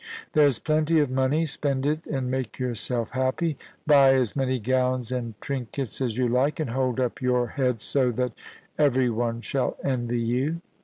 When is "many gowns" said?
4.35-5.11